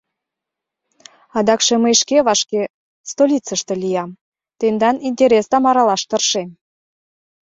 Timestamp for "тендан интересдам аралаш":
4.59-6.01